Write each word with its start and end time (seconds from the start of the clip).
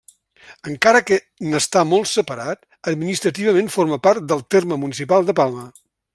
Encara 0.69 1.01
que 1.09 1.19
n'està 1.51 1.83
molt 1.89 2.09
separat, 2.13 2.63
administrativament 2.93 3.71
forma 3.77 4.01
part 4.09 4.27
del 4.33 4.43
terme 4.57 4.79
municipal 4.87 5.29
de 5.31 5.39
Palma. 5.43 5.69